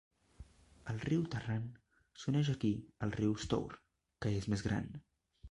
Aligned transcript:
El 0.93 1.01
riu 1.03 1.25
Tarrant 1.35 1.67
s'uneix 2.23 2.49
aquí 2.55 2.73
al 3.09 3.15
riu 3.19 3.37
Stour, 3.45 3.79
que 4.27 4.35
és 4.41 4.51
més 4.55 4.67
gran. 4.71 4.91